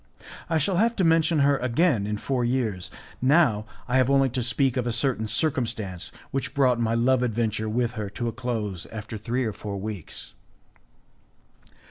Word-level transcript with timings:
I 0.49 0.57
shall 0.57 0.77
have 0.77 0.95
to 0.95 1.03
mention 1.03 1.41
her 1.41 1.57
again 1.57 2.07
in 2.07 2.17
four 2.17 2.43
years; 2.43 2.89
now 3.21 3.67
I 3.87 3.97
have 3.97 4.09
only 4.09 4.29
to 4.29 4.41
speak 4.41 4.75
of 4.75 4.87
a 4.87 4.91
certain 4.91 5.27
circumstance 5.27 6.11
which 6.31 6.55
brought 6.55 6.79
my 6.79 6.95
love 6.95 7.21
adventure 7.21 7.69
with 7.69 7.91
her 7.91 8.09
to 8.09 8.27
a 8.27 8.31
close 8.33 8.87
after 8.87 9.15
three 9.15 9.45
or 9.45 9.53
four 9.53 9.77
weeks. 9.77 10.33